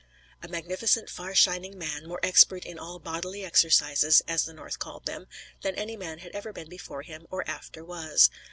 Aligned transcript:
A 0.41 0.47
magnificent, 0.47 1.11
far 1.11 1.35
shining 1.35 1.77
man; 1.77 2.07
more 2.07 2.19
expert 2.23 2.65
in 2.65 2.79
all 2.79 2.97
"bodily 2.97 3.45
exercises," 3.45 4.23
as 4.27 4.45
the 4.45 4.53
Norse 4.53 4.75
called 4.75 5.05
them, 5.05 5.27
than 5.61 5.75
any 5.75 5.95
man 5.95 6.17
had 6.17 6.31
ever 6.31 6.51
been 6.51 6.69
before 6.69 7.03
him, 7.03 7.27
or 7.29 7.47
after 7.47 7.85
was. 7.85 8.31